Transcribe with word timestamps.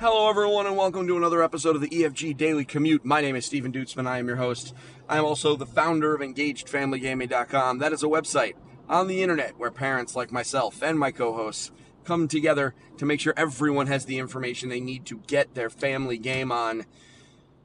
Hello, 0.00 0.30
everyone, 0.30 0.64
and 0.64 0.76
welcome 0.76 1.08
to 1.08 1.16
another 1.16 1.42
episode 1.42 1.74
of 1.74 1.82
the 1.82 1.88
EFG 1.88 2.36
Daily 2.36 2.64
Commute. 2.64 3.04
My 3.04 3.20
name 3.20 3.34
is 3.34 3.44
Stephen 3.44 3.72
Duetzmann. 3.72 4.06
I 4.06 4.20
am 4.20 4.28
your 4.28 4.36
host. 4.36 4.72
I 5.08 5.18
am 5.18 5.24
also 5.24 5.56
the 5.56 5.66
founder 5.66 6.14
of 6.14 6.20
EngagedFamilyGaming.com. 6.20 7.78
That 7.78 7.92
is 7.92 8.04
a 8.04 8.06
website 8.06 8.54
on 8.88 9.08
the 9.08 9.24
internet 9.24 9.58
where 9.58 9.72
parents 9.72 10.14
like 10.14 10.30
myself 10.30 10.84
and 10.84 11.00
my 11.00 11.10
co 11.10 11.34
hosts 11.34 11.72
come 12.04 12.28
together 12.28 12.76
to 12.98 13.06
make 13.06 13.18
sure 13.18 13.34
everyone 13.36 13.88
has 13.88 14.04
the 14.04 14.18
information 14.18 14.68
they 14.68 14.78
need 14.78 15.04
to 15.06 15.18
get 15.26 15.54
their 15.54 15.68
family 15.68 16.16
game 16.16 16.52
on. 16.52 16.86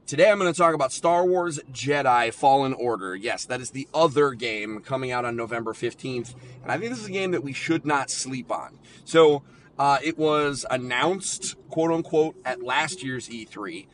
Today, 0.04 0.28
I'm 0.28 0.40
going 0.40 0.52
to 0.52 0.58
talk 0.58 0.74
about 0.74 0.90
Star 0.92 1.24
Wars 1.24 1.60
Jedi 1.70 2.34
Fallen 2.34 2.72
Order. 2.72 3.14
Yes, 3.14 3.44
that 3.44 3.60
is 3.60 3.70
the 3.70 3.86
other 3.94 4.32
game 4.32 4.80
coming 4.80 5.12
out 5.12 5.24
on 5.24 5.36
November 5.36 5.72
15th, 5.72 6.34
and 6.64 6.72
I 6.72 6.78
think 6.78 6.90
this 6.90 7.00
is 7.00 7.06
a 7.06 7.12
game 7.12 7.30
that 7.30 7.44
we 7.44 7.52
should 7.52 7.86
not 7.86 8.10
sleep 8.10 8.50
on. 8.50 8.80
So, 9.04 9.44
uh, 9.78 9.98
it 10.02 10.18
was 10.18 10.64
announced, 10.70 11.56
quote 11.68 11.90
unquote, 11.90 12.36
at 12.44 12.62
last 12.62 13.02
year's 13.02 13.28
E3. 13.28 13.86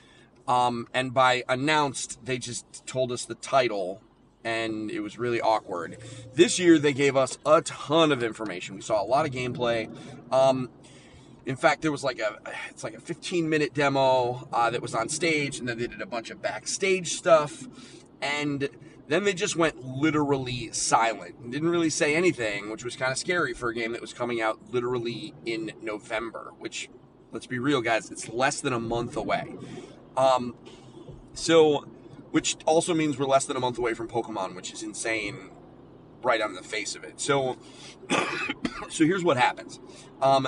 Um, 0.46 0.88
and 0.92 1.14
by 1.14 1.44
announced, 1.48 2.18
they 2.24 2.38
just 2.38 2.86
told 2.86 3.12
us 3.12 3.24
the 3.24 3.36
title, 3.36 4.02
and 4.42 4.90
it 4.90 5.00
was 5.00 5.18
really 5.18 5.40
awkward. 5.40 5.98
This 6.34 6.58
year, 6.58 6.78
they 6.78 6.92
gave 6.92 7.16
us 7.16 7.38
a 7.46 7.62
ton 7.62 8.10
of 8.10 8.22
information. 8.22 8.74
We 8.74 8.80
saw 8.82 9.02
a 9.02 9.06
lot 9.06 9.26
of 9.26 9.32
gameplay. 9.32 9.94
Um, 10.32 10.70
in 11.46 11.56
fact, 11.56 11.82
there 11.82 11.92
was 11.92 12.04
like 12.04 12.18
a 12.18 12.38
it's 12.68 12.84
like 12.84 12.94
a 12.94 13.00
15 13.00 13.48
minute 13.48 13.74
demo 13.74 14.48
uh, 14.52 14.70
that 14.70 14.82
was 14.82 14.94
on 14.94 15.08
stage, 15.08 15.58
and 15.58 15.68
then 15.68 15.78
they 15.78 15.86
did 15.86 16.00
a 16.00 16.06
bunch 16.06 16.30
of 16.30 16.42
backstage 16.42 17.14
stuff, 17.14 17.66
and 18.20 18.68
then 19.10 19.24
they 19.24 19.34
just 19.34 19.56
went 19.56 19.84
literally 19.84 20.70
silent 20.70 21.34
and 21.42 21.50
didn't 21.50 21.68
really 21.68 21.90
say 21.90 22.14
anything, 22.14 22.70
which 22.70 22.84
was 22.84 22.94
kind 22.94 23.10
of 23.10 23.18
scary 23.18 23.52
for 23.52 23.68
a 23.68 23.74
game 23.74 23.90
that 23.90 24.00
was 24.00 24.12
coming 24.12 24.40
out 24.40 24.58
literally 24.70 25.34
in 25.44 25.72
November, 25.82 26.52
which, 26.60 26.88
let's 27.32 27.46
be 27.46 27.58
real, 27.58 27.80
guys, 27.80 28.08
it's 28.12 28.28
less 28.28 28.60
than 28.60 28.72
a 28.72 28.78
month 28.78 29.16
away. 29.16 29.56
Um, 30.16 30.54
so, 31.34 31.88
which 32.30 32.56
also 32.66 32.94
means 32.94 33.18
we're 33.18 33.26
less 33.26 33.46
than 33.46 33.56
a 33.56 33.60
month 33.60 33.78
away 33.78 33.94
from 33.94 34.06
Pokemon, 34.06 34.54
which 34.54 34.72
is 34.72 34.84
insane 34.84 35.50
right 36.22 36.40
on 36.40 36.54
the 36.54 36.62
face 36.62 36.94
of 36.94 37.02
it. 37.02 37.20
So, 37.20 37.58
so 38.90 39.04
here's 39.04 39.24
what 39.24 39.36
happens. 39.36 39.80
Um, 40.22 40.46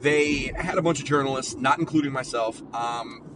they 0.00 0.52
had 0.56 0.76
a 0.76 0.82
bunch 0.82 0.98
of 0.98 1.06
journalists, 1.06 1.54
not 1.54 1.78
including 1.78 2.10
myself, 2.10 2.60
um, 2.74 3.35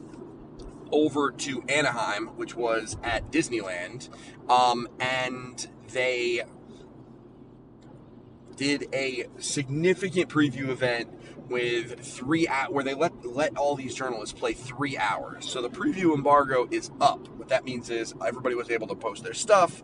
over 0.93 1.31
to 1.33 1.63
Anaheim, 1.69 2.29
which 2.37 2.55
was 2.55 2.97
at 3.03 3.31
Disneyland, 3.31 4.09
um, 4.49 4.89
and 4.99 5.69
they 5.93 6.43
did 8.57 8.89
a 8.93 9.27
significant 9.39 10.29
preview 10.29 10.69
event 10.69 11.09
with 11.49 12.01
three 12.01 12.47
out 12.47 12.73
where 12.73 12.85
they 12.85 12.95
let 12.95 13.27
let 13.27 13.57
all 13.57 13.75
these 13.75 13.95
journalists 13.95 14.39
play 14.39 14.53
three 14.53 14.97
hours. 14.97 15.49
So 15.49 15.63
the 15.63 15.71
preview 15.71 16.15
embargo 16.15 16.69
is 16.71 16.91
up. 17.01 17.27
What 17.29 17.49
that 17.49 17.65
means 17.65 17.91
is 17.91 18.15
everybody 18.25 18.55
was 18.55 18.71
able 18.71 18.87
to 18.89 18.95
post 18.95 19.25
their 19.25 19.35
stuff, 19.35 19.83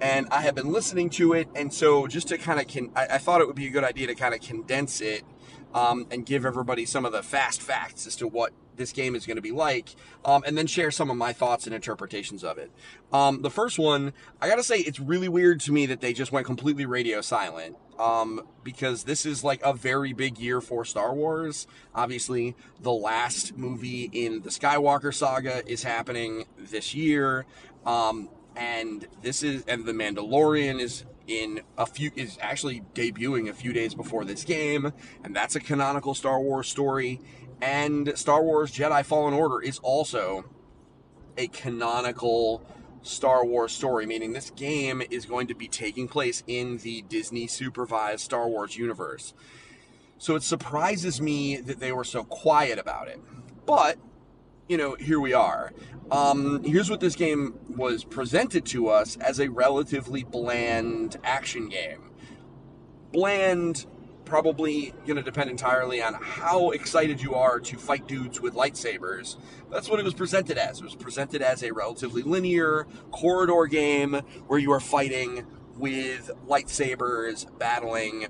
and 0.00 0.26
I 0.30 0.42
have 0.42 0.54
been 0.54 0.72
listening 0.72 1.10
to 1.10 1.32
it. 1.34 1.48
And 1.54 1.72
so 1.72 2.06
just 2.06 2.28
to 2.28 2.38
kind 2.38 2.60
of, 2.60 2.72
con- 2.72 2.90
I, 2.94 3.06
I 3.12 3.18
thought 3.18 3.40
it 3.40 3.46
would 3.46 3.56
be 3.56 3.66
a 3.66 3.70
good 3.70 3.84
idea 3.84 4.06
to 4.06 4.14
kind 4.14 4.34
of 4.34 4.40
condense 4.40 5.00
it 5.00 5.24
um, 5.74 6.06
and 6.10 6.24
give 6.24 6.44
everybody 6.44 6.86
some 6.86 7.04
of 7.04 7.12
the 7.12 7.22
fast 7.22 7.60
facts 7.60 8.06
as 8.06 8.16
to 8.16 8.26
what 8.26 8.52
this 8.76 8.92
game 8.92 9.14
is 9.14 9.26
going 9.26 9.36
to 9.36 9.42
be 9.42 9.52
like, 9.52 9.94
um, 10.24 10.42
and 10.46 10.56
then 10.56 10.66
share 10.66 10.90
some 10.90 11.10
of 11.10 11.16
my 11.16 11.32
thoughts 11.32 11.66
and 11.66 11.74
interpretations 11.74 12.44
of 12.44 12.58
it. 12.58 12.70
Um, 13.12 13.42
the 13.42 13.50
first 13.50 13.78
one, 13.78 14.12
I 14.40 14.48
gotta 14.48 14.62
say, 14.62 14.76
it's 14.78 15.00
really 15.00 15.28
weird 15.28 15.60
to 15.60 15.72
me 15.72 15.86
that 15.86 16.00
they 16.00 16.12
just 16.12 16.32
went 16.32 16.46
completely 16.46 16.86
radio 16.86 17.20
silent. 17.20 17.76
Um, 17.98 18.42
because 18.62 19.04
this 19.04 19.24
is 19.24 19.42
like 19.42 19.62
a 19.64 19.72
very 19.72 20.12
big 20.12 20.38
year 20.38 20.60
for 20.60 20.84
Star 20.84 21.14
Wars. 21.14 21.66
Obviously, 21.94 22.54
the 22.78 22.92
last 22.92 23.56
movie 23.56 24.10
in 24.12 24.42
the 24.42 24.50
Skywalker 24.50 25.14
saga 25.14 25.66
is 25.66 25.82
happening 25.82 26.44
this 26.58 26.94
year. 26.94 27.46
Um, 27.86 28.28
and 28.54 29.06
this 29.22 29.42
is, 29.42 29.64
and 29.66 29.86
The 29.86 29.92
Mandalorian 29.92 30.78
is 30.78 31.04
in 31.26 31.60
a 31.76 31.86
few 31.86 32.10
is 32.16 32.38
actually 32.40 32.82
debuting 32.94 33.48
a 33.48 33.52
few 33.52 33.72
days 33.72 33.94
before 33.94 34.24
this 34.24 34.44
game, 34.44 34.92
and 35.24 35.34
that's 35.34 35.56
a 35.56 35.60
canonical 35.60 36.14
Star 36.14 36.40
Wars 36.40 36.68
story. 36.68 37.20
And 37.60 38.16
Star 38.16 38.42
Wars 38.42 38.70
Jedi 38.70 39.04
Fallen 39.04 39.34
Order 39.34 39.60
is 39.62 39.78
also 39.78 40.44
a 41.38 41.48
canonical 41.48 42.62
Star 43.02 43.44
Wars 43.44 43.72
story, 43.72 44.06
meaning 44.06 44.32
this 44.32 44.50
game 44.50 45.02
is 45.10 45.26
going 45.26 45.46
to 45.46 45.54
be 45.54 45.68
taking 45.68 46.08
place 46.08 46.42
in 46.46 46.78
the 46.78 47.02
Disney 47.02 47.46
supervised 47.46 48.24
Star 48.24 48.48
Wars 48.48 48.76
universe. 48.76 49.32
So 50.18 50.34
it 50.34 50.42
surprises 50.42 51.20
me 51.20 51.56
that 51.58 51.78
they 51.78 51.92
were 51.92 52.04
so 52.04 52.24
quiet 52.24 52.78
about 52.78 53.08
it. 53.08 53.20
But, 53.64 53.98
you 54.68 54.76
know, 54.76 54.94
here 54.94 55.20
we 55.20 55.32
are. 55.32 55.72
Um, 56.10 56.62
here's 56.64 56.90
what 56.90 57.00
this 57.00 57.16
game 57.16 57.58
was 57.68 58.04
presented 58.04 58.64
to 58.66 58.88
us 58.88 59.16
as 59.16 59.40
a 59.40 59.48
relatively 59.48 60.24
bland 60.24 61.16
action 61.24 61.68
game. 61.68 62.10
Bland, 63.12 63.86
probably 64.24 64.92
going 65.06 65.16
to 65.16 65.22
depend 65.22 65.50
entirely 65.50 66.02
on 66.02 66.14
how 66.14 66.70
excited 66.70 67.22
you 67.22 67.34
are 67.34 67.60
to 67.60 67.76
fight 67.76 68.06
dudes 68.08 68.40
with 68.40 68.54
lightsabers. 68.54 69.36
That's 69.70 69.88
what 69.88 70.00
it 70.00 70.04
was 70.04 70.14
presented 70.14 70.58
as. 70.58 70.80
It 70.80 70.84
was 70.84 70.96
presented 70.96 71.42
as 71.42 71.62
a 71.62 71.72
relatively 71.72 72.22
linear 72.22 72.86
corridor 73.12 73.66
game 73.66 74.14
where 74.46 74.58
you 74.58 74.72
are 74.72 74.80
fighting 74.80 75.46
with 75.76 76.30
lightsabers, 76.48 77.46
battling 77.58 78.26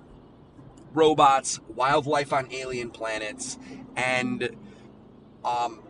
robots, 0.92 1.60
wildlife 1.68 2.32
on 2.32 2.50
alien 2.52 2.90
planets, 2.90 3.58
and 3.96 4.56
um, 5.44 5.80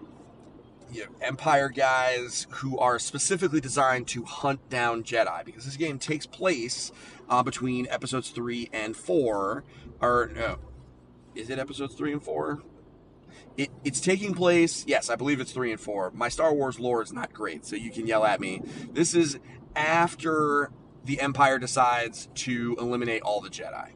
you 0.93 1.05
know, 1.05 1.11
Empire 1.21 1.69
guys 1.69 2.47
who 2.51 2.79
are 2.79 2.99
specifically 2.99 3.61
designed 3.61 4.07
to 4.09 4.25
hunt 4.25 4.69
down 4.71 5.03
Jedi 5.03 5.45
because 5.45 5.65
this 5.65 5.77
game 5.77 5.99
takes 5.99 6.27
place 6.27 6.93
uh, 7.29 7.43
between 7.43 7.87
episodes 7.91 8.31
three 8.31 8.71
and 8.73 8.97
four. 8.97 9.65
Or 10.01 10.31
no, 10.35 10.59
is 11.35 11.51
it 11.51 11.59
episodes 11.59 11.95
three 11.95 12.13
and 12.13 12.23
four? 12.23 12.63
It, 13.57 13.71
it's 13.85 14.01
taking 14.01 14.35
place. 14.35 14.85
Yes, 14.87 15.09
I 15.09 15.17
believe 15.17 15.41
it's 15.41 15.53
three 15.53 15.71
and 15.71 15.81
four. 15.81 16.11
My 16.15 16.29
Star 16.29 16.53
Wars 16.53 16.79
lore 16.79 17.03
is 17.03 17.13
not 17.13 17.33
great, 17.33 17.65
so 17.65 17.75
you 17.75 17.91
can 17.91 18.07
yell 18.07 18.25
at 18.25 18.41
me. 18.41 18.63
This 18.93 19.15
is 19.15 19.39
after 19.75 20.71
the 21.05 21.21
Empire 21.21 21.59
decides 21.59 22.29
to 22.35 22.77
eliminate 22.79 23.23
all 23.23 23.41
the 23.41 23.49
Jedi. 23.49 23.91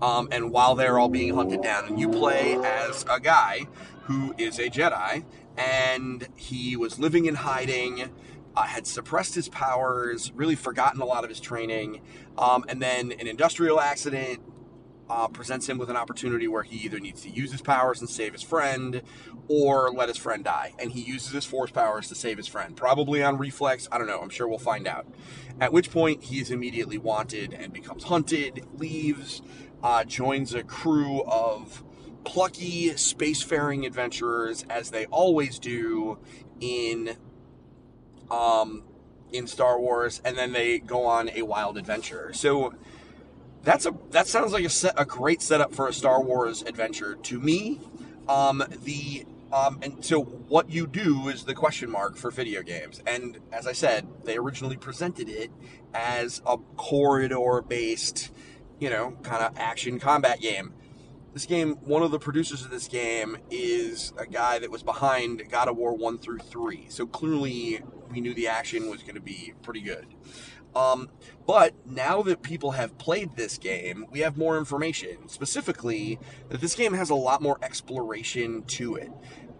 Um, 0.00 0.28
and 0.30 0.50
while 0.50 0.74
they're 0.74 0.98
all 0.98 1.08
being 1.08 1.34
hunted 1.34 1.62
down, 1.62 1.86
and 1.86 1.98
you 2.00 2.08
play 2.08 2.54
as 2.54 3.04
a 3.10 3.20
guy 3.20 3.66
who 4.04 4.34
is 4.38 4.58
a 4.58 4.70
Jedi, 4.70 5.24
and 5.58 6.26
he 6.36 6.76
was 6.76 6.98
living 6.98 7.26
in 7.26 7.34
hiding, 7.34 8.10
uh, 8.56 8.62
had 8.62 8.86
suppressed 8.86 9.34
his 9.34 9.48
powers, 9.48 10.32
really 10.34 10.54
forgotten 10.54 11.00
a 11.00 11.04
lot 11.04 11.24
of 11.24 11.30
his 11.30 11.40
training, 11.40 12.00
um, 12.38 12.64
and 12.68 12.80
then 12.80 13.12
an 13.12 13.26
industrial 13.26 13.80
accident 13.80 14.40
uh, 15.10 15.28
presents 15.28 15.68
him 15.68 15.78
with 15.78 15.88
an 15.90 15.96
opportunity 15.96 16.46
where 16.48 16.62
he 16.62 16.76
either 16.84 17.00
needs 17.00 17.22
to 17.22 17.30
use 17.30 17.50
his 17.50 17.62
powers 17.62 18.00
and 18.00 18.10
save 18.10 18.32
his 18.32 18.42
friend 18.42 19.02
or 19.48 19.90
let 19.90 20.08
his 20.08 20.18
friend 20.18 20.44
die. 20.44 20.74
And 20.78 20.92
he 20.92 21.00
uses 21.00 21.32
his 21.32 21.44
force 21.44 21.70
powers 21.70 22.08
to 22.08 22.14
save 22.14 22.36
his 22.36 22.46
friend, 22.46 22.76
probably 22.76 23.22
on 23.22 23.38
reflex. 23.38 23.88
I 23.90 23.98
don't 23.98 24.06
know. 24.06 24.20
I'm 24.20 24.28
sure 24.28 24.46
we'll 24.46 24.58
find 24.58 24.86
out. 24.86 25.06
At 25.60 25.72
which 25.72 25.90
point, 25.90 26.24
he 26.24 26.40
is 26.40 26.50
immediately 26.50 26.98
wanted 26.98 27.54
and 27.54 27.72
becomes 27.72 28.04
hunted, 28.04 28.66
leaves, 28.76 29.42
uh, 29.82 30.04
joins 30.04 30.54
a 30.54 30.62
crew 30.62 31.22
of 31.24 31.82
plucky 32.24 32.90
spacefaring 32.90 33.86
adventurers 33.86 34.64
as 34.68 34.90
they 34.90 35.06
always 35.06 35.58
do 35.58 36.18
in 36.60 37.16
um 38.30 38.82
in 39.32 39.46
Star 39.46 39.78
Wars 39.78 40.20
and 40.24 40.36
then 40.36 40.52
they 40.52 40.78
go 40.78 41.04
on 41.04 41.30
a 41.30 41.42
wild 41.42 41.76
adventure. 41.76 42.32
So 42.32 42.74
that's 43.62 43.86
a 43.86 43.94
that 44.10 44.26
sounds 44.26 44.52
like 44.52 44.64
a 44.64 44.70
set, 44.70 44.94
a 44.96 45.04
great 45.04 45.42
setup 45.42 45.74
for 45.74 45.88
a 45.88 45.92
Star 45.92 46.22
Wars 46.22 46.62
adventure 46.62 47.14
to 47.14 47.40
me. 47.40 47.80
Um 48.28 48.64
the 48.84 49.24
um, 49.52 49.78
and 49.82 50.04
so 50.04 50.22
what 50.22 50.70
you 50.70 50.86
do 50.86 51.28
is 51.28 51.44
the 51.44 51.54
question 51.54 51.90
mark 51.90 52.16
for 52.16 52.30
video 52.30 52.62
games. 52.62 53.02
And 53.06 53.38
as 53.52 53.66
I 53.66 53.72
said, 53.72 54.06
they 54.24 54.36
originally 54.36 54.76
presented 54.76 55.28
it 55.28 55.50
as 55.94 56.42
a 56.46 56.58
corridor 56.76 57.62
based, 57.66 58.30
you 58.78 58.90
know, 58.90 59.16
kind 59.22 59.42
of 59.42 59.56
action 59.56 59.98
combat 59.98 60.40
game. 60.40 60.74
This 61.38 61.46
game, 61.46 61.76
one 61.84 62.02
of 62.02 62.10
the 62.10 62.18
producers 62.18 62.64
of 62.64 62.70
this 62.72 62.88
game 62.88 63.38
is 63.48 64.12
a 64.18 64.26
guy 64.26 64.58
that 64.58 64.72
was 64.72 64.82
behind 64.82 65.40
God 65.48 65.68
of 65.68 65.76
War 65.76 65.96
1 65.96 66.18
through 66.18 66.40
3. 66.40 66.86
So 66.88 67.06
clearly, 67.06 67.80
we 68.10 68.20
knew 68.20 68.34
the 68.34 68.48
action 68.48 68.90
was 68.90 69.02
going 69.02 69.14
to 69.14 69.20
be 69.20 69.54
pretty 69.62 69.80
good. 69.80 70.08
Um, 70.74 71.10
but 71.46 71.74
now 71.86 72.22
that 72.22 72.42
people 72.42 72.72
have 72.72 72.98
played 72.98 73.36
this 73.36 73.56
game, 73.56 74.06
we 74.10 74.18
have 74.18 74.36
more 74.36 74.58
information. 74.58 75.28
Specifically, 75.28 76.18
that 76.48 76.60
this 76.60 76.74
game 76.74 76.94
has 76.94 77.08
a 77.08 77.14
lot 77.14 77.40
more 77.40 77.56
exploration 77.62 78.64
to 78.64 78.96
it 78.96 79.12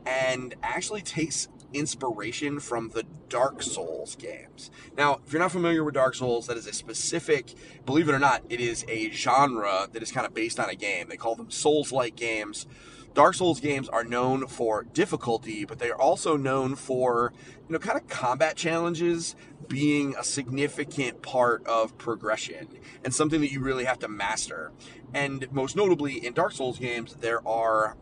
and 0.05 0.57
actually 0.65 1.03
takes 1.03 1.47
inspiration 1.73 2.61
from 2.61 2.91
the 2.91 3.05
Dark 3.29 3.62
Souls 3.62 4.17
games. 4.17 4.70
Now, 4.97 5.20
if 5.26 5.32
you're 5.32 5.43
not 5.43 5.53
familiar 5.53 5.85
with 5.85 5.94
Dark 5.94 6.15
Souls, 6.15 6.47
that 6.47 6.56
is 6.56 6.67
a 6.67 6.73
specific, 6.73 7.55
believe 7.85 8.09
it 8.09 8.15
or 8.15 8.19
not, 8.19 8.43
it 8.49 8.61
is 8.61 8.85
a 8.88 9.11
genre 9.11 9.88
that 9.93 10.03
is 10.03 10.12
kind 10.12 10.26
of 10.26 10.35
based 10.35 10.59
on 10.59 10.70
a 10.70 10.75
game. 10.75 11.09
They 11.09 11.17
call 11.17 11.35
them 11.35 11.50
Souls 11.50 11.93
like 11.93 12.17
games. 12.17 12.67
Dark 13.15 13.35
Souls 13.35 13.61
games 13.61 13.88
are 13.88 14.05
known 14.05 14.47
for 14.47 14.85
difficulty, 14.85 15.65
but 15.65 15.79
they 15.79 15.91
are 15.91 16.00
also 16.00 16.37
known 16.37 16.76
for, 16.76 17.32
you 17.69 17.73
know, 17.73 17.79
kind 17.79 17.99
of 17.99 18.06
combat 18.06 18.56
challenges 18.56 19.35
being 19.67 20.14
a 20.17 20.25
significant 20.25 21.23
part 21.23 21.67
of 21.67 21.97
progression 21.99 22.69
and 23.05 23.14
something 23.14 23.41
that 23.41 23.50
you 23.50 23.61
really 23.61 23.85
have 23.85 23.99
to 23.99 24.09
master. 24.09 24.73
And 25.12 25.50
most 25.50 25.75
notably 25.75 26.25
in 26.25 26.32
Dark 26.32 26.53
Souls 26.53 26.79
games, 26.79 27.14
there 27.14 27.47
are 27.47 27.97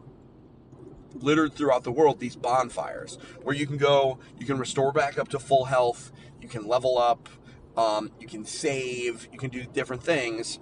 littered 1.14 1.54
throughout 1.54 1.84
the 1.84 1.92
world 1.92 2.18
these 2.18 2.36
bonfires 2.36 3.18
where 3.42 3.54
you 3.54 3.66
can 3.66 3.76
go, 3.76 4.18
you 4.38 4.46
can 4.46 4.58
restore 4.58 4.92
back 4.92 5.18
up 5.18 5.28
to 5.28 5.38
full 5.38 5.66
health, 5.66 6.12
you 6.40 6.48
can 6.48 6.66
level 6.66 6.98
up, 6.98 7.28
um, 7.76 8.10
you 8.20 8.26
can 8.26 8.44
save, 8.44 9.28
you 9.32 9.38
can 9.38 9.50
do 9.50 9.64
different 9.64 10.02
things. 10.02 10.58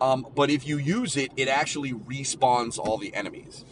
Um, 0.00 0.26
but 0.34 0.50
if 0.50 0.66
you 0.66 0.76
use 0.78 1.16
it, 1.16 1.32
it 1.36 1.48
actually 1.48 1.92
respawns 1.92 2.78
all 2.78 2.98
the 2.98 3.14
enemies. 3.14 3.64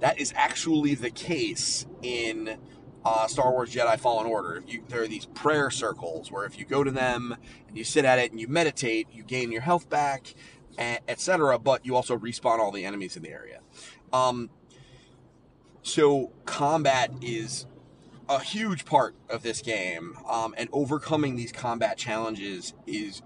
That 0.00 0.18
is 0.20 0.32
actually 0.36 0.94
the 0.94 1.10
case 1.10 1.86
in 2.02 2.58
uh, 3.04 3.26
Star 3.26 3.50
Wars 3.50 3.74
Jedi 3.74 3.98
Fallen 3.98 4.26
Order. 4.26 4.62
You, 4.66 4.82
there 4.88 5.02
are 5.02 5.08
these 5.08 5.26
prayer 5.26 5.70
circles 5.70 6.30
where 6.30 6.44
if 6.44 6.58
you 6.58 6.64
go 6.64 6.84
to 6.84 6.90
them 6.90 7.36
and 7.68 7.76
you 7.76 7.84
sit 7.84 8.04
at 8.04 8.18
it 8.18 8.30
and 8.30 8.40
you 8.40 8.48
meditate, 8.48 9.08
you 9.12 9.22
gain 9.22 9.52
your 9.52 9.62
health 9.62 9.88
back, 9.88 10.34
etc. 10.78 11.58
But 11.58 11.84
you 11.84 11.96
also 11.96 12.16
respawn 12.16 12.58
all 12.58 12.72
the 12.72 12.84
enemies 12.84 13.16
in 13.16 13.22
the 13.22 13.30
area. 13.30 13.60
Um, 14.12 14.50
so 15.82 16.32
combat 16.44 17.12
is 17.22 17.66
a 18.28 18.38
huge 18.38 18.84
part 18.84 19.14
of 19.28 19.42
this 19.42 19.60
game, 19.60 20.16
um, 20.28 20.54
and 20.56 20.68
overcoming 20.72 21.36
these 21.36 21.52
combat 21.52 21.96
challenges 21.98 22.74
is 22.86 23.22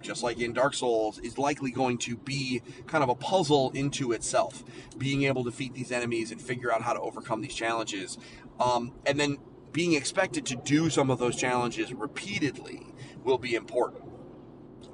just 0.00 0.22
like 0.22 0.38
in 0.38 0.52
Dark 0.52 0.74
Souls, 0.74 1.18
is 1.18 1.38
likely 1.38 1.70
going 1.70 1.98
to 1.98 2.16
be 2.16 2.62
kind 2.86 3.02
of 3.02 3.10
a 3.10 3.14
puzzle 3.14 3.70
into 3.74 4.12
itself. 4.12 4.64
Being 4.96 5.24
able 5.24 5.44
to 5.44 5.50
defeat 5.50 5.74
these 5.74 5.92
enemies 5.92 6.30
and 6.30 6.40
figure 6.40 6.72
out 6.72 6.82
how 6.82 6.92
to 6.92 7.00
overcome 7.00 7.40
these 7.40 7.54
challenges, 7.54 8.16
um, 8.60 8.92
and 9.04 9.18
then 9.18 9.38
being 9.72 9.92
expected 9.92 10.46
to 10.46 10.56
do 10.56 10.88
some 10.88 11.10
of 11.10 11.18
those 11.18 11.36
challenges 11.36 11.92
repeatedly 11.92 12.86
will 13.24 13.38
be 13.38 13.54
important. 13.54 14.07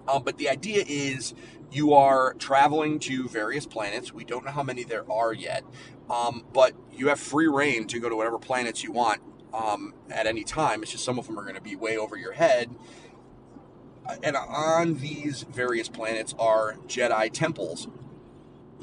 Um, 0.08 0.22
but 0.22 0.38
the 0.38 0.48
idea 0.48 0.84
is 0.86 1.34
you 1.70 1.94
are 1.94 2.34
traveling 2.34 2.98
to 3.00 3.28
various 3.28 3.66
planets. 3.66 4.12
We 4.12 4.24
don't 4.24 4.44
know 4.44 4.52
how 4.52 4.62
many 4.62 4.84
there 4.84 5.10
are 5.10 5.32
yet, 5.32 5.64
um, 6.10 6.44
but 6.52 6.74
you 6.92 7.08
have 7.08 7.18
free 7.18 7.48
reign 7.48 7.86
to 7.88 7.98
go 7.98 8.08
to 8.08 8.16
whatever 8.16 8.38
planets 8.38 8.82
you 8.82 8.92
want 8.92 9.20
um, 9.52 9.94
at 10.10 10.26
any 10.26 10.44
time. 10.44 10.82
It's 10.82 10.92
just 10.92 11.04
some 11.04 11.18
of 11.18 11.26
them 11.26 11.38
are 11.38 11.42
going 11.42 11.54
to 11.56 11.60
be 11.60 11.76
way 11.76 11.96
over 11.96 12.16
your 12.16 12.32
head. 12.32 12.70
And 14.22 14.36
on 14.36 14.98
these 14.98 15.42
various 15.42 15.88
planets 15.88 16.34
are 16.38 16.76
Jedi 16.86 17.32
temples. 17.32 17.88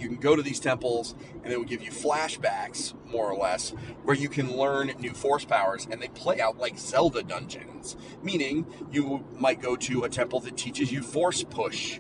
You 0.02 0.08
can 0.08 0.18
go 0.18 0.36
to 0.36 0.42
these 0.42 0.60
temples, 0.60 1.14
and 1.44 1.52
they 1.52 1.58
will 1.58 1.64
give 1.64 1.84
you 1.84 1.92
flashbacks, 1.92 2.94
more 3.06 3.30
or 3.30 3.38
less, 3.38 3.70
where 4.04 4.16
you 4.16 4.30
can 4.30 4.58
learn 4.58 4.88
new 5.00 5.14
force 5.14 5.46
powers, 5.46 5.88
and 5.90 6.02
they 6.02 6.08
play 6.08 6.42
out 6.42 6.58
like 6.58 6.78
Zelda 6.80 7.22
dungeons. 7.22 7.96
Meaning, 8.24 8.66
you 8.92 9.24
might 9.38 9.62
go 9.62 9.76
to 9.76 10.04
a 10.04 10.10
temple 10.10 10.40
that 10.42 10.58
teaches 10.58 10.92
you 10.92 11.04
force 11.04 11.44
push, 11.44 12.00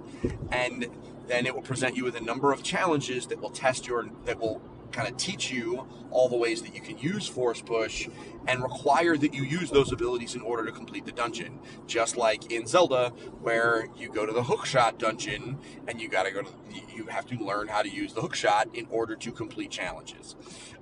and 0.51 0.87
then 1.27 1.45
it 1.45 1.53
will 1.53 1.61
present 1.61 1.95
you 1.95 2.03
with 2.03 2.15
a 2.15 2.21
number 2.21 2.51
of 2.51 2.63
challenges 2.63 3.27
that 3.27 3.39
will 3.39 3.51
test 3.51 3.87
your 3.87 4.09
that 4.25 4.39
will 4.39 4.61
kind 4.91 5.07
of 5.07 5.17
teach 5.17 5.51
you 5.51 5.87
all 6.11 6.27
the 6.27 6.35
ways 6.35 6.61
that 6.61 6.75
you 6.75 6.81
can 6.81 6.97
use 6.97 7.27
Force 7.27 7.61
Push 7.61 8.09
and 8.47 8.61
require 8.61 9.17
that 9.17 9.33
you 9.33 9.43
use 9.43 9.71
those 9.71 9.91
abilities 9.91 10.35
in 10.35 10.41
order 10.41 10.65
to 10.65 10.71
complete 10.71 11.05
the 11.05 11.11
dungeon. 11.11 11.59
Just 11.87 12.17
like 12.17 12.51
in 12.51 12.67
Zelda, 12.67 13.09
where 13.41 13.87
you 13.95 14.11
go 14.11 14.25
to 14.25 14.33
the 14.33 14.43
hookshot 14.43 14.97
dungeon 14.97 15.57
and 15.87 16.01
you 16.01 16.09
got 16.09 16.23
to 16.23 16.31
go 16.31 16.41
to, 16.41 16.49
you 16.95 17.05
have 17.07 17.25
to 17.27 17.35
learn 17.37 17.67
how 17.67 17.81
to 17.81 17.89
use 17.89 18.13
the 18.13 18.21
hookshot 18.21 18.75
in 18.75 18.87
order 18.89 19.15
to 19.15 19.31
complete 19.31 19.71
challenges. 19.71 20.35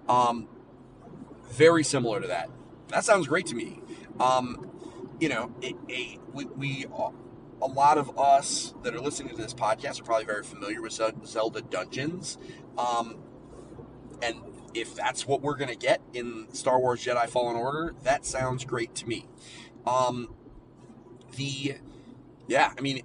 Um, 0.07 0.47
very 1.51 1.83
similar 1.83 2.19
to 2.21 2.27
that. 2.27 2.49
That 2.89 3.05
sounds 3.05 3.27
great 3.27 3.45
to 3.47 3.55
me. 3.55 3.81
Um, 4.19 4.71
you 5.19 5.29
know, 5.29 5.53
it, 5.61 5.75
it, 5.87 6.19
we, 6.33 6.45
we 6.45 6.85
a 7.61 7.67
lot 7.67 7.97
of 7.97 8.17
us 8.17 8.73
that 8.83 8.95
are 8.95 9.01
listening 9.01 9.35
to 9.35 9.41
this 9.41 9.53
podcast 9.53 9.99
are 9.99 10.03
probably 10.03 10.25
very 10.25 10.43
familiar 10.43 10.81
with 10.81 10.93
Zelda 10.93 11.61
Dungeons. 11.61 12.37
Um, 12.77 13.17
and 14.21 14.37
if 14.73 14.95
that's 14.95 15.27
what 15.27 15.41
we're 15.41 15.55
going 15.55 15.69
to 15.69 15.75
get 15.75 16.01
in 16.13 16.47
Star 16.53 16.79
Wars 16.79 17.03
Jedi 17.03 17.27
Fallen 17.27 17.55
Order, 17.55 17.95
that 18.03 18.25
sounds 18.25 18.65
great 18.65 18.93
to 18.95 19.07
me. 19.07 19.27
Um, 19.85 20.33
the, 21.35 21.77
yeah, 22.47 22.73
I 22.77 22.81
mean, 22.81 23.03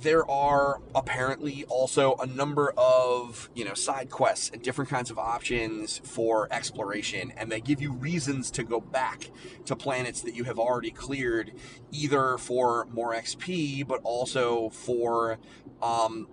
there 0.00 0.28
are 0.30 0.80
apparently 0.94 1.64
also 1.64 2.14
a 2.16 2.26
number 2.26 2.72
of 2.76 3.50
you 3.54 3.64
know 3.64 3.74
side 3.74 4.10
quests 4.10 4.50
and 4.50 4.62
different 4.62 4.88
kinds 4.88 5.10
of 5.10 5.18
options 5.18 6.00
for 6.04 6.46
exploration 6.52 7.32
and 7.36 7.50
they 7.50 7.60
give 7.60 7.82
you 7.82 7.92
reasons 7.92 8.50
to 8.50 8.62
go 8.62 8.80
back 8.80 9.30
to 9.64 9.74
planets 9.74 10.20
that 10.22 10.34
you 10.34 10.44
have 10.44 10.58
already 10.58 10.90
cleared 10.90 11.52
either 11.90 12.38
for 12.38 12.86
more 12.92 13.12
xp 13.14 13.86
but 13.86 14.00
also 14.04 14.68
for 14.68 15.38
um, 15.82 16.28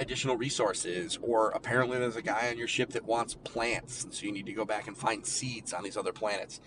additional 0.00 0.36
resources, 0.36 1.18
or 1.22 1.50
apparently 1.50 1.98
there's 1.98 2.16
a 2.16 2.22
guy 2.22 2.48
on 2.50 2.58
your 2.58 2.66
ship 2.66 2.90
that 2.90 3.04
wants 3.04 3.34
plants, 3.44 4.02
and 4.02 4.12
so 4.12 4.26
you 4.26 4.32
need 4.32 4.46
to 4.46 4.52
go 4.52 4.64
back 4.64 4.88
and 4.88 4.96
find 4.96 5.24
seeds 5.24 5.72
on 5.72 5.84
these 5.84 5.96
other 5.96 6.12
planets. 6.12 6.60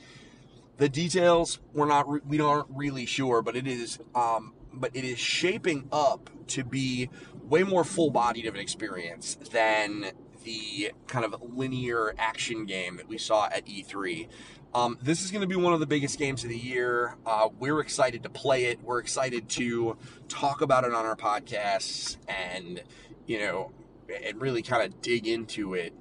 The 0.77 0.87
details 0.87 1.59
we're 1.73 1.87
not 1.87 2.09
re- 2.09 2.21
we 2.27 2.39
aren't 2.39 2.67
really 2.69 3.05
sure, 3.05 3.41
but 3.41 3.55
it 3.55 3.67
is 3.67 3.99
um, 4.15 4.53
but 4.71 4.91
it 4.95 5.03
is 5.03 5.19
shaping 5.19 5.87
up 5.91 6.29
to 6.47 6.63
be 6.63 7.09
way 7.43 7.63
more 7.63 7.83
full-bodied 7.83 8.45
of 8.45 8.55
an 8.55 8.61
experience 8.61 9.35
than 9.51 10.11
the 10.43 10.91
kind 11.07 11.25
of 11.25 11.35
linear 11.41 12.15
action 12.17 12.65
game 12.65 12.97
that 12.97 13.07
we 13.07 13.17
saw 13.17 13.45
at 13.45 13.65
E3. 13.65 14.27
Um, 14.73 14.97
this 15.01 15.23
is 15.23 15.29
going 15.29 15.41
to 15.41 15.47
be 15.47 15.55
one 15.55 15.73
of 15.73 15.79
the 15.79 15.85
biggest 15.85 16.17
games 16.17 16.43
of 16.43 16.49
the 16.49 16.57
year. 16.57 17.15
Uh, 17.25 17.49
we're 17.59 17.79
excited 17.79 18.23
to 18.23 18.29
play 18.29 18.65
it. 18.65 18.79
We're 18.83 18.99
excited 18.99 19.47
to 19.49 19.97
talk 20.27 20.61
about 20.61 20.83
it 20.83 20.93
on 20.93 21.05
our 21.05 21.15
podcasts 21.15 22.17
and 22.27 22.81
you 23.25 23.39
know, 23.39 23.71
and 24.23 24.39
really 24.41 24.61
kind 24.61 24.83
of 24.83 25.01
dig 25.01 25.27
into 25.27 25.73
it. 25.73 25.93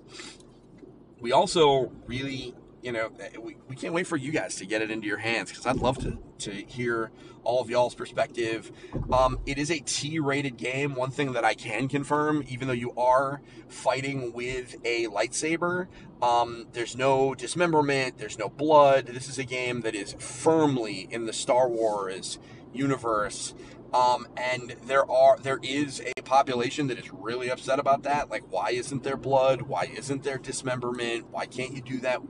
We 1.20 1.32
also 1.32 1.92
really, 2.06 2.54
you 2.82 2.92
know, 2.92 3.10
we, 3.40 3.56
we 3.68 3.76
can't 3.76 3.94
wait 3.94 4.06
for 4.06 4.16
you 4.16 4.32
guys 4.32 4.56
to 4.56 4.66
get 4.66 4.82
it 4.82 4.90
into 4.90 5.06
your 5.06 5.18
hands 5.18 5.50
because 5.50 5.66
I'd 5.66 5.76
love 5.76 5.98
to, 5.98 6.18
to 6.38 6.50
hear 6.50 7.10
all 7.44 7.60
of 7.60 7.70
y'all's 7.70 7.94
perspective. 7.94 8.70
Um, 9.12 9.38
it 9.46 9.58
is 9.58 9.70
a 9.70 9.78
T 9.80 10.18
rated 10.18 10.56
game. 10.56 10.94
One 10.94 11.10
thing 11.10 11.32
that 11.32 11.44
I 11.44 11.54
can 11.54 11.88
confirm, 11.88 12.44
even 12.48 12.68
though 12.68 12.74
you 12.74 12.92
are 12.96 13.40
fighting 13.68 14.32
with 14.32 14.76
a 14.84 15.06
lightsaber, 15.06 15.86
um, 16.20 16.66
there's 16.72 16.96
no 16.96 17.34
dismemberment, 17.34 18.18
there's 18.18 18.38
no 18.38 18.48
blood. 18.48 19.06
This 19.06 19.28
is 19.28 19.38
a 19.38 19.44
game 19.44 19.80
that 19.82 19.94
is 19.94 20.14
firmly 20.18 21.08
in 21.10 21.26
the 21.26 21.32
Star 21.32 21.68
Wars 21.68 22.38
universe 22.72 23.54
um, 23.92 24.26
and 24.36 24.74
there 24.86 25.10
are 25.10 25.36
there 25.38 25.60
is 25.62 26.02
a 26.16 26.22
population 26.22 26.86
that 26.86 26.98
is 26.98 27.12
really 27.12 27.50
upset 27.50 27.78
about 27.78 28.02
that. 28.04 28.30
Like, 28.30 28.44
why 28.50 28.70
isn't 28.70 29.02
there 29.02 29.16
blood? 29.16 29.62
Why 29.62 29.90
isn't 29.94 30.22
there 30.22 30.38
dismemberment? 30.38 31.30
Why 31.30 31.46
can't 31.46 31.74
you 31.74 31.82
do 31.82 32.00
that? 32.00 32.20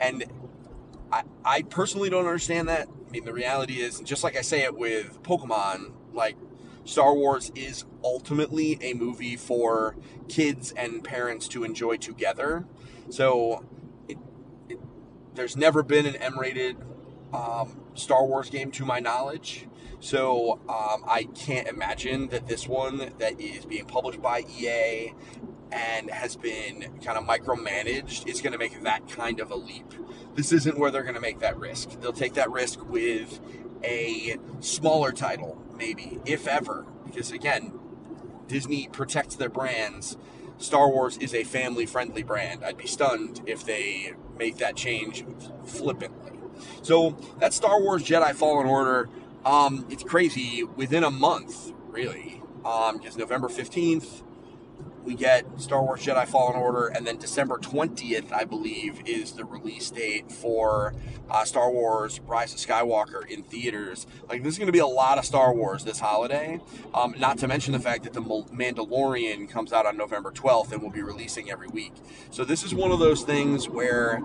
And 0.00 0.24
I, 1.12 1.22
I 1.44 1.62
personally 1.62 2.08
don't 2.08 2.26
understand 2.26 2.68
that. 2.68 2.88
I 2.88 3.10
mean, 3.10 3.24
the 3.24 3.34
reality 3.34 3.80
is, 3.80 4.00
just 4.00 4.24
like 4.24 4.36
I 4.36 4.40
say 4.40 4.62
it 4.62 4.76
with 4.76 5.22
Pokemon, 5.22 5.92
like 6.14 6.36
Star 6.84 7.14
Wars 7.14 7.52
is 7.54 7.84
ultimately 8.02 8.78
a 8.80 8.94
movie 8.94 9.36
for 9.36 9.96
kids 10.28 10.72
and 10.72 11.04
parents 11.04 11.46
to 11.48 11.62
enjoy 11.62 11.98
together. 11.98 12.64
So, 13.10 13.66
it, 14.08 14.16
it, 14.70 14.78
there's 15.34 15.56
never 15.56 15.82
been 15.82 16.06
an 16.06 16.16
M-rated 16.16 16.76
um, 17.34 17.80
Star 17.94 18.24
Wars 18.24 18.48
game, 18.48 18.70
to 18.72 18.86
my 18.86 18.98
knowledge. 18.98 19.68
So 20.02 20.58
um, 20.68 21.04
I 21.06 21.28
can't 21.32 21.68
imagine 21.68 22.26
that 22.30 22.48
this 22.48 22.66
one 22.66 23.12
that 23.20 23.40
is 23.40 23.64
being 23.64 23.84
published 23.84 24.20
by 24.20 24.40
EA 24.40 25.14
and 25.70 26.10
has 26.10 26.34
been 26.34 26.98
kind 27.04 27.16
of 27.16 27.24
micromanaged 27.24 28.26
is 28.26 28.42
going 28.42 28.52
to 28.52 28.58
make 28.58 28.82
that 28.82 29.08
kind 29.08 29.38
of 29.38 29.52
a 29.52 29.54
leap. 29.54 29.94
This 30.34 30.50
isn't 30.50 30.76
where 30.76 30.90
they're 30.90 31.04
going 31.04 31.14
to 31.14 31.20
make 31.20 31.38
that 31.38 31.56
risk. 31.56 32.00
They'll 32.00 32.12
take 32.12 32.34
that 32.34 32.50
risk 32.50 32.84
with 32.84 33.38
a 33.84 34.38
smaller 34.58 35.12
title, 35.12 35.62
maybe, 35.76 36.18
if 36.26 36.48
ever. 36.48 36.84
Because 37.06 37.30
again, 37.30 37.78
Disney 38.48 38.88
protects 38.88 39.36
their 39.36 39.50
brands. 39.50 40.16
Star 40.58 40.88
Wars 40.88 41.16
is 41.18 41.32
a 41.32 41.44
family 41.44 41.86
friendly 41.86 42.24
brand. 42.24 42.64
I'd 42.64 42.76
be 42.76 42.88
stunned 42.88 43.40
if 43.46 43.64
they 43.64 44.14
make 44.36 44.58
that 44.58 44.74
change 44.74 45.24
flippantly. 45.64 46.32
So 46.82 47.16
that's 47.38 47.54
Star 47.54 47.80
Wars 47.80 48.02
Jedi 48.02 48.34
Fallen 48.34 48.66
Order. 48.66 49.08
Um, 49.44 49.86
it's 49.90 50.02
crazy. 50.02 50.64
Within 50.64 51.04
a 51.04 51.10
month, 51.10 51.72
really, 51.88 52.42
um, 52.64 52.98
because 52.98 53.16
November 53.16 53.48
15th, 53.48 54.22
we 55.04 55.14
get 55.14 55.60
Star 55.60 55.82
Wars 55.82 56.04
Jedi 56.06 56.26
Fallen 56.28 56.54
Order, 56.54 56.86
and 56.86 57.04
then 57.04 57.16
December 57.16 57.58
20th, 57.58 58.32
I 58.32 58.44
believe, 58.44 59.02
is 59.04 59.32
the 59.32 59.44
release 59.44 59.90
date 59.90 60.30
for 60.30 60.94
uh, 61.28 61.44
Star 61.44 61.72
Wars 61.72 62.20
Rise 62.20 62.54
of 62.54 62.60
Skywalker 62.60 63.26
in 63.28 63.42
theaters. 63.42 64.06
Like, 64.28 64.42
there's 64.42 64.58
going 64.58 64.66
to 64.66 64.72
be 64.72 64.78
a 64.78 64.86
lot 64.86 65.18
of 65.18 65.24
Star 65.24 65.52
Wars 65.52 65.84
this 65.84 65.98
holiday. 65.98 66.60
Um, 66.94 67.16
not 67.18 67.38
to 67.38 67.48
mention 67.48 67.72
the 67.72 67.80
fact 67.80 68.04
that 68.04 68.12
The 68.12 68.22
Mandalorian 68.22 69.48
comes 69.50 69.72
out 69.72 69.86
on 69.86 69.96
November 69.96 70.30
12th 70.30 70.70
and 70.70 70.80
will 70.80 70.90
be 70.90 71.02
releasing 71.02 71.50
every 71.50 71.68
week. 71.68 71.94
So, 72.30 72.44
this 72.44 72.62
is 72.62 72.72
one 72.72 72.92
of 72.92 73.00
those 73.00 73.22
things 73.22 73.68
where 73.68 74.22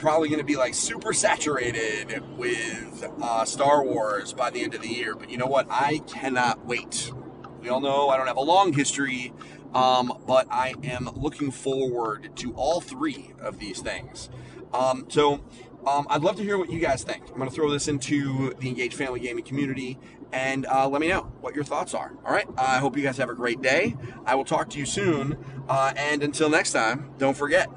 probably 0.00 0.28
going 0.28 0.40
to 0.40 0.46
be 0.46 0.56
like 0.56 0.74
super 0.74 1.12
saturated 1.12 2.22
with 2.36 3.04
uh, 3.22 3.44
Star 3.44 3.84
Wars 3.84 4.32
by 4.32 4.50
the 4.50 4.62
end 4.62 4.74
of 4.74 4.80
the 4.80 4.88
year. 4.88 5.14
But 5.14 5.30
you 5.30 5.36
know 5.36 5.46
what? 5.46 5.66
I 5.70 5.98
cannot 6.06 6.66
wait. 6.66 7.12
We 7.60 7.68
all 7.68 7.80
know 7.80 8.08
I 8.08 8.16
don't 8.16 8.26
have 8.26 8.38
a 8.38 8.42
long 8.42 8.72
history, 8.72 9.32
um, 9.74 10.22
but 10.26 10.46
I 10.50 10.74
am 10.82 11.10
looking 11.14 11.50
forward 11.50 12.34
to 12.36 12.54
all 12.54 12.80
three 12.80 13.32
of 13.40 13.58
these 13.58 13.80
things. 13.80 14.30
Um, 14.72 15.06
so 15.08 15.44
um, 15.86 16.06
I'd 16.08 16.22
love 16.22 16.36
to 16.36 16.42
hear 16.42 16.56
what 16.56 16.70
you 16.70 16.80
guys 16.80 17.04
think. 17.04 17.28
I'm 17.28 17.36
going 17.36 17.50
to 17.50 17.54
throw 17.54 17.70
this 17.70 17.86
into 17.86 18.54
the 18.54 18.68
Engaged 18.68 18.94
Family 18.94 19.20
Gaming 19.20 19.44
community 19.44 19.98
and 20.32 20.64
uh, 20.66 20.88
let 20.88 21.00
me 21.00 21.08
know 21.08 21.22
what 21.40 21.54
your 21.54 21.64
thoughts 21.64 21.92
are. 21.92 22.12
All 22.24 22.32
right. 22.32 22.46
I 22.56 22.78
hope 22.78 22.96
you 22.96 23.02
guys 23.02 23.18
have 23.18 23.28
a 23.28 23.34
great 23.34 23.60
day. 23.60 23.96
I 24.24 24.34
will 24.34 24.44
talk 24.44 24.70
to 24.70 24.78
you 24.78 24.86
soon. 24.86 25.36
Uh, 25.68 25.92
and 25.96 26.22
until 26.22 26.48
next 26.48 26.72
time, 26.72 27.12
don't 27.18 27.36
forget 27.36 27.68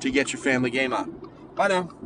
to 0.00 0.10
get 0.10 0.32
your 0.32 0.40
family 0.40 0.70
game 0.70 0.92
on. 0.92 1.17
Bye 1.58 1.68
now. 1.68 1.97